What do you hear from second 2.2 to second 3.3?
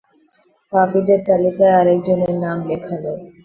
নাম লেখালো!